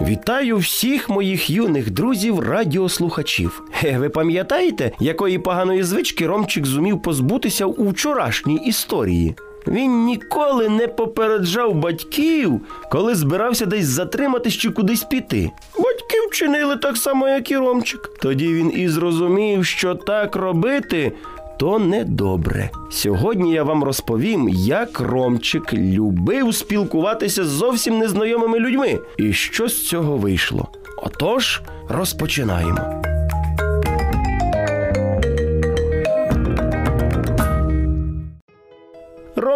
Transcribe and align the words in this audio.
Вітаю 0.00 0.56
всіх 0.56 1.08
моїх 1.08 1.50
юних 1.50 1.90
друзів 1.90 2.40
радіослухачів. 2.40 3.62
Хе, 3.72 3.98
ви 3.98 4.08
пам'ятаєте, 4.08 4.92
якої 5.00 5.38
поганої 5.38 5.82
звички 5.82 6.26
Ромчик 6.26 6.66
зумів 6.66 7.02
позбутися 7.02 7.66
у 7.66 7.88
вчорашній 7.88 8.56
історії? 8.56 9.34
Він 9.66 10.04
ніколи 10.04 10.68
не 10.68 10.88
попереджав 10.88 11.74
батьків, 11.74 12.60
коли 12.90 13.14
збирався 13.14 13.66
десь 13.66 13.86
затриматись 13.86 14.54
чи 14.54 14.70
кудись 14.70 15.02
піти. 15.02 15.50
Батьки 15.78 16.16
вчинили 16.30 16.76
так 16.76 16.96
само, 16.96 17.28
як 17.28 17.50
і 17.50 17.56
Ромчик. 17.56 18.10
Тоді 18.22 18.54
він 18.54 18.72
і 18.74 18.88
зрозумів, 18.88 19.66
що 19.66 19.94
так 19.94 20.36
робити 20.36 21.12
то 21.58 21.78
недобре. 21.78 22.70
Сьогодні 22.90 23.52
я 23.52 23.62
вам 23.62 23.84
розповім, 23.84 24.48
як 24.48 25.00
Ромчик 25.00 25.74
любив 25.74 26.54
спілкуватися 26.54 27.44
з 27.44 27.48
зовсім 27.48 27.98
незнайомими 27.98 28.58
людьми, 28.58 28.98
і 29.16 29.32
що 29.32 29.68
з 29.68 29.88
цього 29.88 30.16
вийшло. 30.16 30.68
Отож, 31.02 31.62
розпочинаємо. 31.88 33.13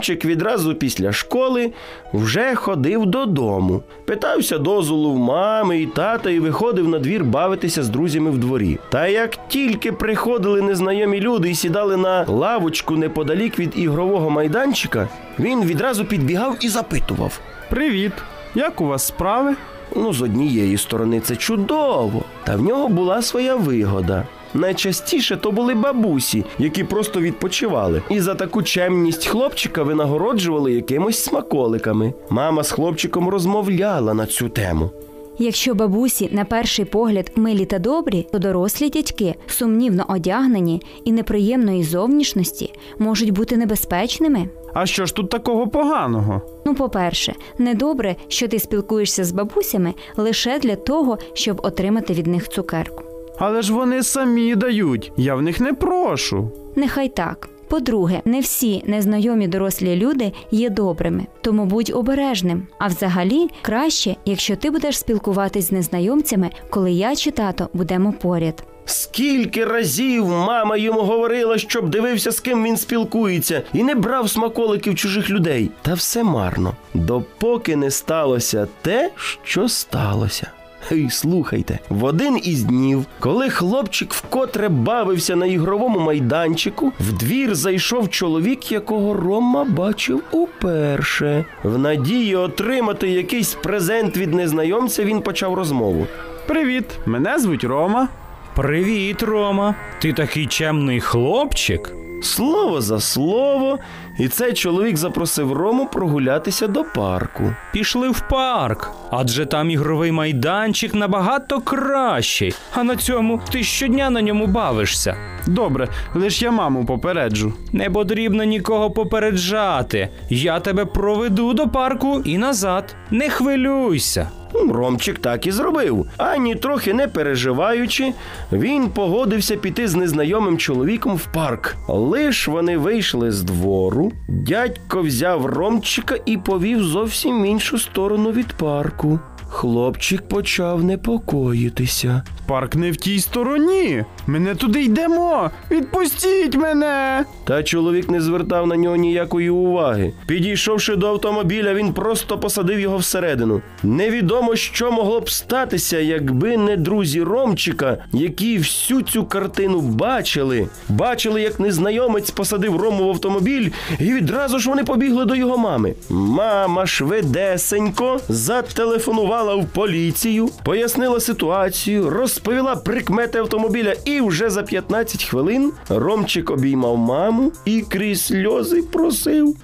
Ромчик 0.00 0.24
відразу 0.24 0.74
після 0.74 1.12
школи 1.12 1.72
вже 2.12 2.54
ходив 2.54 3.06
додому, 3.06 3.82
питався 4.04 4.58
дозволу 4.58 5.12
в 5.12 5.18
мами 5.18 5.80
і 5.80 5.86
тата 5.86 6.30
і 6.30 6.38
виходив 6.38 6.88
на 6.88 6.98
двір 6.98 7.24
бавитися 7.24 7.82
з 7.82 7.88
друзями 7.88 8.30
в 8.30 8.38
дворі. 8.38 8.78
Та 8.90 9.06
як 9.06 9.48
тільки 9.48 9.92
приходили 9.92 10.62
незнайомі 10.62 11.20
люди 11.20 11.50
і 11.50 11.54
сідали 11.54 11.96
на 11.96 12.24
лавочку 12.28 12.96
неподалік 12.96 13.58
від 13.58 13.78
ігрового 13.78 14.30
майданчика, 14.30 15.08
він 15.38 15.64
відразу 15.64 16.04
підбігав 16.04 16.56
і 16.60 16.68
запитував. 16.68 17.40
Привіт! 17.70 18.12
Як 18.54 18.80
у 18.80 18.86
вас 18.86 19.06
справи? 19.06 19.54
Ну, 19.96 20.12
з 20.12 20.22
однієї 20.22 20.78
сторони, 20.78 21.20
це 21.20 21.36
чудово, 21.36 22.24
та 22.44 22.56
в 22.56 22.62
нього 22.62 22.88
була 22.88 23.22
своя 23.22 23.56
вигода. 23.56 24.24
Найчастіше 24.54 25.36
то 25.36 25.52
були 25.52 25.74
бабусі, 25.74 26.44
які 26.58 26.84
просто 26.84 27.20
відпочивали, 27.20 28.02
і 28.10 28.20
за 28.20 28.34
таку 28.34 28.62
чемність 28.62 29.26
хлопчика 29.26 29.82
винагороджували 29.82 30.72
якимось 30.72 31.24
смаколиками. 31.24 32.12
Мама 32.30 32.62
з 32.62 32.70
хлопчиком 32.70 33.28
розмовляла 33.28 34.14
на 34.14 34.26
цю 34.26 34.48
тему. 34.48 34.90
Якщо 35.38 35.74
бабусі 35.74 36.28
на 36.32 36.44
перший 36.44 36.84
погляд 36.84 37.32
милі 37.36 37.64
та 37.64 37.78
добрі, 37.78 38.26
то 38.32 38.38
дорослі 38.38 38.90
дядьки, 38.90 39.34
сумнівно 39.46 40.04
одягнені 40.08 40.82
і 41.04 41.12
неприємної 41.12 41.84
зовнішності, 41.84 42.72
можуть 42.98 43.30
бути 43.30 43.56
небезпечними. 43.56 44.48
А 44.74 44.86
що 44.86 45.06
ж 45.06 45.14
тут 45.14 45.30
такого 45.30 45.68
поганого? 45.68 46.42
Ну, 46.66 46.74
по-перше, 46.74 47.34
недобре, 47.58 48.16
що 48.28 48.48
ти 48.48 48.58
спілкуєшся 48.58 49.24
з 49.24 49.32
бабусями 49.32 49.94
лише 50.16 50.58
для 50.58 50.76
того, 50.76 51.18
щоб 51.32 51.60
отримати 51.64 52.14
від 52.14 52.26
них 52.26 52.48
цукерку. 52.48 53.09
Але 53.40 53.62
ж 53.62 53.72
вони 53.72 54.02
самі 54.02 54.54
дають, 54.54 55.12
я 55.16 55.34
в 55.34 55.42
них 55.42 55.60
не 55.60 55.72
прошу. 55.72 56.50
Нехай 56.76 57.08
так. 57.08 57.48
По-друге, 57.68 58.22
не 58.24 58.40
всі 58.40 58.82
незнайомі 58.86 59.48
дорослі 59.48 59.96
люди 59.96 60.32
є 60.50 60.70
добрими, 60.70 61.26
тому 61.40 61.64
будь 61.64 61.90
обережним. 61.94 62.66
А 62.78 62.86
взагалі 62.86 63.48
краще, 63.62 64.16
якщо 64.24 64.56
ти 64.56 64.70
будеш 64.70 64.98
спілкуватись 64.98 65.68
з 65.68 65.72
незнайомцями, 65.72 66.50
коли 66.70 66.92
я 66.92 67.16
чи 67.16 67.30
тато 67.30 67.68
будемо 67.72 68.12
поряд. 68.12 68.64
Скільки 68.84 69.64
разів 69.64 70.26
мама 70.28 70.76
йому 70.76 71.00
говорила, 71.00 71.58
щоб 71.58 71.88
дивився, 71.88 72.32
з 72.32 72.40
ким 72.40 72.64
він 72.64 72.76
спілкується, 72.76 73.62
і 73.72 73.82
не 73.82 73.94
брав 73.94 74.30
смаколиків 74.30 74.94
чужих 74.94 75.30
людей. 75.30 75.70
Та 75.82 75.94
все 75.94 76.22
марно, 76.22 76.74
допоки 76.94 77.76
не 77.76 77.90
сталося 77.90 78.68
те, 78.82 79.10
що 79.44 79.68
сталося. 79.68 80.50
Ей, 80.92 81.10
слухайте, 81.10 81.78
в 81.88 82.04
один 82.04 82.40
із 82.44 82.62
днів, 82.62 83.06
коли 83.20 83.50
хлопчик 83.50 84.14
вкотре 84.14 84.68
бавився 84.68 85.36
на 85.36 85.46
ігровому 85.46 86.00
майданчику, 86.00 86.92
в 87.00 87.12
двір 87.12 87.54
зайшов 87.54 88.10
чоловік, 88.10 88.72
якого 88.72 89.14
Рома 89.14 89.64
бачив 89.64 90.22
уперше. 90.30 91.44
В 91.62 91.78
надії 91.78 92.36
отримати 92.36 93.08
якийсь 93.08 93.54
презент 93.54 94.16
від 94.16 94.34
незнайомця, 94.34 95.04
він 95.04 95.20
почав 95.20 95.54
розмову. 95.54 96.06
Привіт, 96.46 96.84
мене 97.06 97.38
звуть 97.38 97.64
Рома. 97.64 98.08
Привіт, 98.56 99.22
Рома. 99.22 99.74
Ти 99.98 100.12
такий 100.12 100.46
чемний 100.46 101.00
хлопчик. 101.00 101.92
Слово 102.22 102.80
за 102.80 103.00
слово, 103.00 103.78
і 104.18 104.28
цей 104.28 104.52
чоловік 104.52 104.96
запросив 104.96 105.52
Рому 105.52 105.86
прогулятися 105.86 106.66
до 106.66 106.84
парку. 106.84 107.54
Пішли 107.72 108.08
в 108.08 108.20
парк, 108.30 108.90
адже 109.10 109.46
там 109.46 109.70
ігровий 109.70 110.12
майданчик 110.12 110.94
набагато 110.94 111.60
кращий. 111.60 112.54
А 112.74 112.84
на 112.84 112.96
цьому 112.96 113.40
ти 113.52 113.62
щодня 113.62 114.10
на 114.10 114.22
ньому 114.22 114.46
бавишся. 114.46 115.16
Добре, 115.46 115.88
лиш 116.14 116.42
я 116.42 116.50
маму 116.50 116.86
попереджу. 116.86 117.52
Не 117.72 117.90
потрібно 117.90 118.44
нікого 118.44 118.90
попереджати. 118.90 120.08
Я 120.30 120.60
тебе 120.60 120.84
проведу 120.84 121.54
до 121.54 121.68
парку 121.68 122.22
і 122.24 122.38
назад. 122.38 122.96
Не 123.10 123.28
хвилюйся. 123.30 124.30
Ромчик 124.54 125.18
так 125.18 125.46
і 125.46 125.50
зробив. 125.50 126.06
Ані 126.16 126.54
трохи 126.54 126.94
не 126.94 127.08
переживаючи, 127.08 128.12
він 128.52 128.88
погодився 128.88 129.56
піти 129.56 129.88
з 129.88 129.94
незнайомим 129.94 130.58
чоловіком 130.58 131.16
в 131.16 131.26
парк. 131.32 131.76
Лиш 131.88 132.48
вони 132.48 132.76
вийшли 132.76 133.32
з 133.32 133.42
двору, 133.42 134.12
дядько 134.28 135.02
взяв 135.02 135.46
Ромчика 135.46 136.16
і 136.26 136.36
повів 136.36 136.82
зовсім 136.84 137.44
іншу 137.44 137.78
сторону 137.78 138.32
від 138.32 138.52
парку. 138.52 139.20
Хлопчик 139.48 140.28
почав 140.28 140.84
непокоїтися. 140.84 142.22
Парк 142.50 142.74
не 142.74 142.90
в 142.90 142.96
тій 142.96 143.20
стороні. 143.20 144.04
Ми 144.26 144.38
не 144.38 144.54
туди 144.54 144.82
йдемо. 144.82 145.50
Відпустіть 145.70 146.56
мене. 146.56 147.24
Та 147.44 147.62
чоловік 147.62 148.10
не 148.10 148.20
звертав 148.20 148.66
на 148.66 148.76
нього 148.76 148.96
ніякої 148.96 149.50
уваги. 149.50 150.12
Підійшовши 150.26 150.96
до 150.96 151.08
автомобіля, 151.08 151.74
він 151.74 151.92
просто 151.92 152.38
посадив 152.38 152.80
його 152.80 152.96
всередину. 152.96 153.62
Невідомо, 153.82 154.56
що 154.56 154.92
могло 154.92 155.20
б 155.20 155.30
статися, 155.30 155.98
якби 155.98 156.56
не 156.56 156.76
друзі 156.76 157.22
Ромчика, 157.22 157.98
які 158.12 158.58
всю 158.58 159.02
цю 159.02 159.24
картину 159.24 159.80
бачили. 159.80 160.68
Бачили, 160.88 161.42
як 161.42 161.60
незнайомець 161.60 162.30
посадив 162.30 162.76
Рому 162.76 163.06
в 163.06 163.10
автомобіль, 163.10 163.70
і 163.98 164.12
відразу 164.12 164.58
ж 164.58 164.68
вони 164.68 164.84
побігли 164.84 165.24
до 165.24 165.34
його 165.34 165.58
мами. 165.58 165.94
Мама 166.08 166.86
швидесенько 166.86 168.20
зателефонувала 168.28 169.54
в 169.54 169.66
поліцію, 169.66 170.50
пояснила 170.64 171.20
ситуацію, 171.20 172.10
розповіла 172.10 172.39
прикмети 172.84 173.38
автомобіля, 173.38 173.94
і 174.04 174.20
вже 174.20 174.50
за 174.50 174.62
15 174.62 175.24
хвилин 175.24 175.72
Ромчик 175.88 176.50
обіймав 176.50 176.96
маму 176.98 177.52
і 177.64 177.80
крізь 177.80 178.26
сльози 178.26 178.82
просив. 178.82 179.56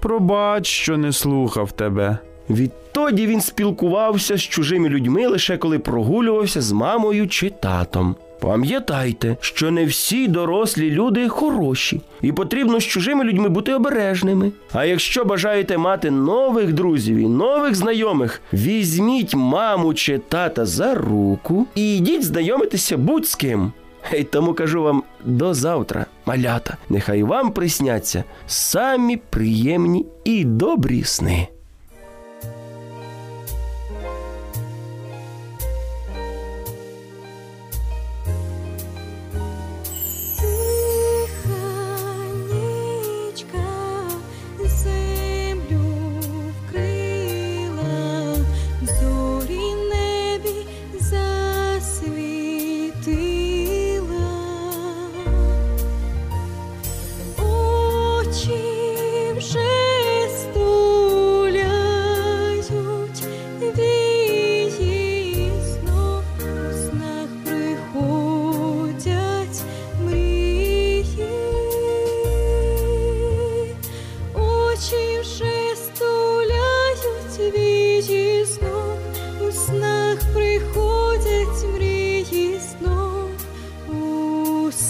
Пробач, 0.00 0.66
що 0.66 0.96
не 0.96 1.12
слухав 1.12 1.72
тебе. 1.72 2.18
Відтоді 2.50 3.26
він 3.26 3.40
спілкувався 3.40 4.36
з 4.36 4.42
чужими 4.42 4.88
людьми 4.88 5.26
лише 5.26 5.56
коли 5.56 5.78
прогулювався 5.78 6.60
з 6.60 6.72
мамою 6.72 7.28
чи 7.28 7.50
татом. 7.50 8.16
Пам'ятайте, 8.40 9.36
що 9.40 9.70
не 9.70 9.84
всі 9.84 10.28
дорослі 10.28 10.90
люди 10.90 11.28
хороші, 11.28 12.00
і 12.22 12.32
потрібно 12.32 12.80
з 12.80 12.84
чужими 12.84 13.24
людьми 13.24 13.48
бути 13.48 13.74
обережними. 13.74 14.52
А 14.72 14.84
якщо 14.84 15.24
бажаєте 15.24 15.78
мати 15.78 16.10
нових 16.10 16.72
друзів 16.72 17.16
і 17.16 17.28
нових 17.28 17.74
знайомих, 17.74 18.40
візьміть 18.52 19.34
маму 19.34 19.94
чи 19.94 20.18
тата 20.18 20.66
за 20.66 20.94
руку 20.94 21.66
і 21.74 21.96
йдіть 21.96 22.24
знайомитися 22.24 22.96
будь 22.96 23.26
з 23.26 23.34
ким. 23.34 23.72
Ей, 24.12 24.24
тому 24.24 24.54
кажу 24.54 24.82
вам 24.82 25.02
до 25.24 25.54
завтра, 25.54 26.06
малята. 26.26 26.76
Нехай 26.88 27.22
вам 27.22 27.52
присняться 27.52 28.24
самі 28.46 29.16
приємні 29.30 30.06
і 30.24 30.44
добрі 30.44 31.04
сни. 31.04 31.48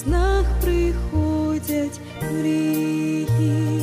Снах 0.04 0.44
приходять 0.60 2.00
мрії. 2.32 3.73